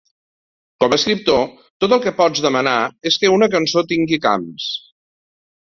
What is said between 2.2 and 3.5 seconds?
pots demanar és que